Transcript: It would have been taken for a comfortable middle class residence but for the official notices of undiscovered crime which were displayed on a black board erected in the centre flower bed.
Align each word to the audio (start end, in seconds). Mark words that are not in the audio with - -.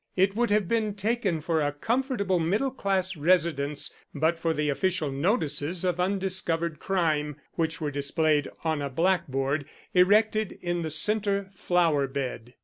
It 0.15 0.35
would 0.35 0.49
have 0.49 0.67
been 0.67 0.95
taken 0.95 1.41
for 1.41 1.61
a 1.61 1.71
comfortable 1.71 2.39
middle 2.39 2.71
class 2.71 3.15
residence 3.15 3.93
but 4.15 4.39
for 4.39 4.51
the 4.51 4.67
official 4.69 5.11
notices 5.11 5.85
of 5.85 5.99
undiscovered 5.99 6.79
crime 6.79 7.35
which 7.53 7.79
were 7.79 7.91
displayed 7.91 8.47
on 8.63 8.81
a 8.81 8.89
black 8.89 9.27
board 9.27 9.63
erected 9.93 10.57
in 10.59 10.81
the 10.81 10.89
centre 10.89 11.51
flower 11.53 12.07
bed. 12.07 12.55